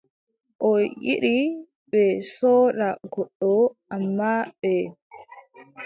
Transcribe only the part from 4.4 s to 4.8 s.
ɓe.